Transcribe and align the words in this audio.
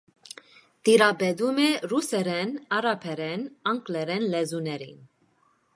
Տիրապետում 0.87 1.59
է 1.65 1.67
ռուսերեն, 1.91 2.57
արաբերեն, 2.79 3.47
անգլերեն 3.75 4.27
լեզուներին։ 4.35 4.99